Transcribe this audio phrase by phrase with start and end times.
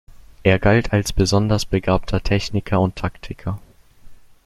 [0.41, 3.59] Er galt als besonders begabter Techniker und Taktiker.